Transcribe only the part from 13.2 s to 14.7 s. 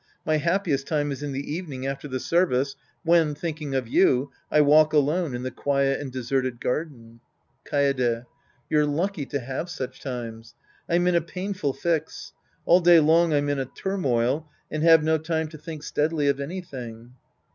I'm in a turmoil